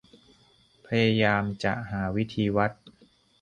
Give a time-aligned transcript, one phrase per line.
[0.87, 2.71] พยายามจะหาวิธีวัด